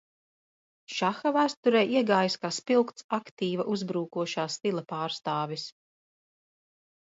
[0.99, 5.69] Šaha vēsturē iegājis kā spilgts aktīva uzbrūkošā stila pārstāvis.